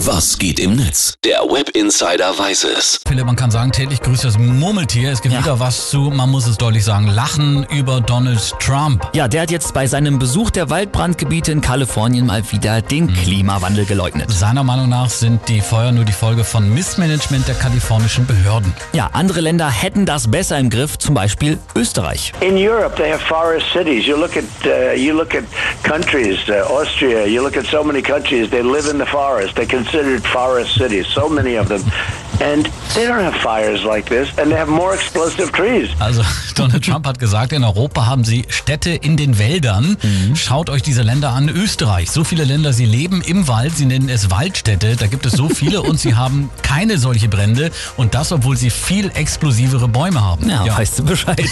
Was 0.00 0.38
geht 0.38 0.60
im 0.60 0.76
Netz? 0.76 1.14
Der 1.24 1.38
Web 1.50 1.70
Insider 1.70 2.38
weiß 2.38 2.64
es. 2.64 3.00
Philipp, 3.08 3.24
man 3.24 3.34
kann 3.34 3.50
sagen, 3.50 3.72
täglich 3.72 4.02
grüßt 4.02 4.24
das 4.24 4.36
Murmeltier. 4.38 5.10
Es 5.10 5.22
gibt 5.22 5.34
Ja. 5.34 5.40
wieder 5.40 5.58
was 5.58 5.88
zu, 5.88 5.98
man 6.14 6.30
muss 6.30 6.46
es 6.46 6.58
deutlich 6.58 6.84
sagen, 6.84 7.08
Lachen 7.08 7.66
über 7.74 8.02
Donald 8.02 8.38
Trump. 8.60 9.08
Ja, 9.14 9.26
der 9.26 9.42
hat 9.42 9.50
jetzt 9.50 9.72
bei 9.72 9.86
seinem 9.86 10.18
Besuch 10.18 10.50
der 10.50 10.68
Waldbrandgebiete 10.68 11.50
in 11.50 11.62
Kalifornien 11.62 12.26
mal 12.26 12.42
wieder 12.52 12.82
den 12.82 13.12
Klimawandel 13.12 13.86
geleugnet. 13.86 14.30
Seiner 14.30 14.62
Meinung 14.64 14.90
nach 14.90 15.08
sind 15.08 15.48
die 15.48 15.62
Feuer 15.62 15.92
nur 15.92 16.04
die 16.04 16.12
Folge 16.12 16.44
von 16.44 16.72
Missmanagement 16.74 17.48
der 17.48 17.54
kalifornischen 17.54 18.26
Behörden. 18.26 18.74
Ja, 18.92 19.08
andere 19.14 19.40
Länder 19.40 19.70
hätten 19.70 20.04
das 20.04 20.30
besser 20.30 20.58
im 20.58 20.68
Griff, 20.68 20.98
zum 20.98 21.14
Beispiel 21.14 21.58
Österreich. 21.74 22.32
In 22.42 22.56
Europe, 22.58 22.96
they 22.96 23.10
have 23.10 23.24
forest 23.24 23.66
cities. 23.72 24.06
You 24.06 24.16
look 24.16 24.36
at 24.36 24.44
uh, 24.66 24.94
you 24.94 25.14
look 25.16 25.34
at 25.34 25.44
countries, 25.82 26.36
uh, 26.48 26.70
Austria. 26.70 27.24
You 27.26 27.42
look 27.42 27.56
at 27.56 27.64
so 27.66 27.82
many 27.82 28.02
countries. 28.02 28.50
They 28.50 28.60
live 28.62 28.88
in 28.90 28.98
the 28.98 29.06
forest. 29.06 29.54
They're 29.56 29.66
considered 29.86 30.24
forest 30.24 30.74
cities. 30.76 31.06
So 31.06 31.28
many 31.28 31.54
of 31.54 31.68
them, 31.68 31.80
and 32.40 32.68
they 32.94 33.06
don't 33.06 33.22
have 33.22 33.36
fires 33.36 33.82
like 33.84 34.06
this, 34.06 34.28
and 34.38 34.50
they 34.50 34.58
have 34.58 34.70
more 34.70 34.94
explosive 34.94 35.52
trees. 35.52 35.88
Also 35.98 36.22
Donald 36.54 36.84
Trump 36.84 37.06
hat 37.06 37.18
gesagt, 37.18 37.52
in 37.52 37.64
Europa 37.64 38.06
haben 38.06 38.24
sie 38.24 38.44
Städte 38.48 38.90
in 38.90 39.16
den 39.16 39.38
Wäldern. 39.38 39.96
Schaut 40.34 40.70
euch 40.70 40.82
diese 40.82 41.02
Länder 41.02 41.30
an. 41.30 41.48
Österreich, 41.48 42.10
so 42.10 42.24
viele 42.24 42.44
Länder, 42.44 42.72
sie 42.72 42.86
leben 42.86 43.22
im 43.22 43.48
Wald, 43.48 43.76
sie 43.76 43.86
nennen 43.86 44.08
es 44.08 44.30
Waldstädte. 44.30 44.96
Da 44.96 45.06
gibt 45.06 45.26
es 45.26 45.32
so 45.32 45.48
viele 45.48 45.82
und 45.82 45.98
sie 46.00 46.14
haben 46.14 46.50
keine 46.62 46.98
solche 46.98 47.28
Brände. 47.28 47.70
Und 47.96 48.14
das, 48.14 48.32
obwohl 48.32 48.56
sie 48.56 48.70
viel 48.70 49.10
explosivere 49.14 49.88
Bäume 49.88 50.22
haben. 50.22 50.48
Ja, 50.48 50.66
weißt 50.76 50.98
du 50.98 51.04
Bescheid. 51.04 51.36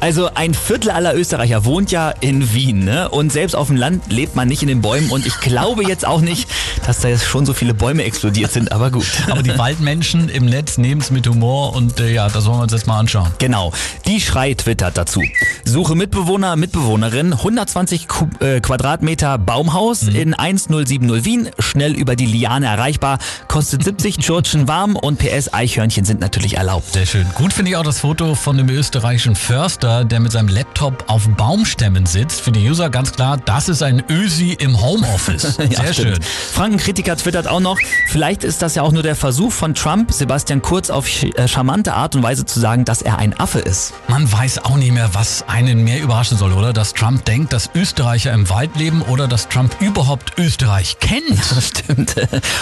Also 0.00 0.30
ein 0.34 0.54
Viertel 0.54 0.90
aller 0.90 1.14
Österreicher 1.14 1.64
wohnt 1.64 1.90
ja 1.90 2.10
in 2.20 2.54
Wien, 2.54 2.84
ne? 2.84 3.08
Und 3.08 3.32
selbst 3.32 3.54
auf 3.54 3.66
dem 3.66 3.76
Land 3.76 4.10
lebt 4.10 4.34
man 4.36 4.48
nicht 4.48 4.62
in 4.62 4.68
den 4.68 4.80
Bäumen. 4.80 5.10
Und 5.10 5.26
ich 5.26 5.40
glaube 5.40 5.84
jetzt 5.84 6.06
auch 6.06 6.20
nicht, 6.20 6.48
dass 6.86 7.00
da 7.00 7.08
jetzt 7.08 7.24
schon 7.26 7.44
so 7.44 7.52
viele 7.52 7.74
Bäume 7.74 8.04
explodiert 8.04 8.52
sind, 8.52 8.72
aber 8.72 8.90
gut. 8.90 9.06
Aber 9.30 9.42
die 9.42 9.56
Waldmenschen 9.58 10.29
im 10.30 10.46
Netz 10.46 10.78
nehmen 10.78 11.00
es 11.00 11.10
mit 11.10 11.26
Humor 11.28 11.74
und 11.74 12.00
äh, 12.00 12.12
ja, 12.12 12.28
das 12.28 12.46
wollen 12.46 12.58
wir 12.58 12.62
uns 12.64 12.72
jetzt 12.72 12.86
mal 12.86 12.98
anschauen. 12.98 13.30
Genau. 13.38 13.72
Die 14.06 14.20
Schrei 14.20 14.54
twittert 14.54 14.96
dazu. 14.96 15.20
Suche 15.64 15.94
Mitbewohner, 15.94 16.56
Mitbewohnerin, 16.56 17.32
120 17.32 18.08
Ku 18.08 18.26
äh, 18.40 18.60
Quadratmeter 18.60 19.38
Baumhaus 19.38 20.02
in 20.04 20.34
1070 20.34 21.24
Wien, 21.24 21.50
schnell 21.58 21.92
über 21.94 22.16
die 22.16 22.26
Liane 22.26 22.66
erreichbar, 22.66 23.18
kostet 23.48 23.84
70 23.84 24.18
Tschurtschen 24.18 24.68
warm 24.68 24.96
und 24.96 25.18
PS 25.18 25.52
Eichhörnchen 25.52 26.04
sind 26.04 26.20
natürlich 26.20 26.56
erlaubt. 26.56 26.92
Sehr 26.92 27.06
schön. 27.06 27.26
Gut 27.34 27.52
finde 27.52 27.70
ich 27.72 27.76
auch 27.76 27.84
das 27.84 28.00
Foto 28.00 28.34
von 28.34 28.56
dem 28.56 28.68
österreichischen 28.68 29.34
Förster, 29.36 30.04
der 30.04 30.20
mit 30.20 30.32
seinem 30.32 30.48
Laptop 30.48 31.04
auf 31.08 31.28
Baumstämmen 31.36 32.06
sitzt. 32.06 32.40
Für 32.40 32.52
die 32.52 32.68
User 32.68 32.90
ganz 32.90 33.12
klar, 33.12 33.38
das 33.44 33.68
ist 33.68 33.82
ein 33.82 34.02
Ösi 34.08 34.52
im 34.58 34.80
Homeoffice. 34.80 35.42
Sehr 35.56 35.68
Ja, 35.70 35.92
schön. 35.92 36.18
Frankenkritiker 36.52 37.16
twittert 37.16 37.48
auch 37.48 37.60
noch, 37.60 37.78
vielleicht 38.08 38.44
ist 38.44 38.62
das 38.62 38.74
ja 38.74 38.82
auch 38.82 38.92
nur 38.92 39.02
der 39.02 39.16
Versuch 39.16 39.52
von 39.52 39.74
Trump, 39.74 40.12
Sebastian 40.20 40.60
Kurz 40.60 40.90
auf 40.90 41.08
äh, 41.22 41.48
charmante 41.48 41.94
Art 41.94 42.14
und 42.14 42.22
Weise 42.22 42.44
zu 42.44 42.60
sagen, 42.60 42.84
dass 42.84 43.00
er 43.00 43.18
ein 43.18 43.38
Affe 43.40 43.58
ist. 43.58 43.94
Man 44.08 44.30
weiß 44.30 44.66
auch 44.66 44.76
nicht 44.76 44.92
mehr, 44.92 45.08
was 45.14 45.44
einen 45.48 45.82
mehr 45.82 46.02
überraschen 46.02 46.36
soll, 46.36 46.52
oder? 46.52 46.74
Dass 46.74 46.92
Trump 46.92 47.24
denkt, 47.24 47.54
dass 47.54 47.70
Österreicher 47.74 48.32
im 48.34 48.50
Wald 48.50 48.76
leben 48.76 49.00
oder 49.00 49.26
dass 49.28 49.48
Trump 49.48 49.74
überhaupt 49.80 50.38
Österreich 50.38 50.98
kennt. 51.00 51.24
Das 51.50 51.68
stimmt. 51.68 52.14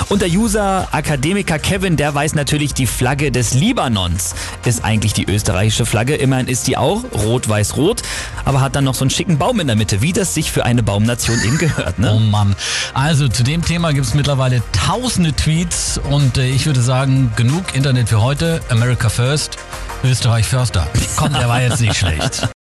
Und 0.09 0.23
der 0.23 0.29
User 0.31 0.87
Akademiker 0.93 1.59
Kevin, 1.59 1.97
der 1.97 2.15
weiß 2.15 2.35
natürlich, 2.37 2.75
die 2.75 2.87
Flagge 2.87 3.33
des 3.33 3.55
Libanons 3.55 4.35
ist 4.65 4.85
eigentlich 4.85 5.13
die 5.13 5.29
österreichische 5.29 5.85
Flagge. 5.85 6.15
Immerhin 6.15 6.47
ist 6.47 6.69
die 6.69 6.77
auch 6.77 7.03
rot-weiß-rot, 7.13 8.03
aber 8.45 8.61
hat 8.61 8.77
dann 8.77 8.85
noch 8.85 8.95
so 8.95 9.03
einen 9.03 9.11
schicken 9.11 9.37
Baum 9.37 9.59
in 9.61 9.67
der 9.67 9.77
Mitte, 9.77 10.01
wie 10.01 10.13
das 10.13 10.33
sich 10.35 10.53
für 10.53 10.65
eine 10.65 10.83
Baumnation 10.85 11.39
eben 11.45 11.59
gehört. 11.59 11.97
Oh 11.99 12.03
Ne? 12.03 12.21
Mann. 12.31 12.55
Also 12.95 13.29
zu 13.29 13.43
dem 13.43 13.65
Thema 13.65 13.93
gibt 13.93 14.07
es 14.07 14.15
mittlerweile 14.15 14.63
tausende 14.73 15.33
Tweets 15.33 15.99
und 16.11 16.39
äh, 16.39 16.49
ich 16.49 16.67
würde 16.67 16.81
sagen, 16.81 17.33
genug 17.49 17.75
Internet 17.75 18.11
für 18.11 18.21
heute. 18.21 18.61
America 18.69 19.09
First, 19.09 19.57
Österreich 20.05 20.47
Förster. 20.47 20.87
Komm, 21.17 21.33
der 21.33 21.49
war 21.49 21.63
jetzt 21.63 21.81
nicht 21.81 21.97
schlecht. 21.97 22.49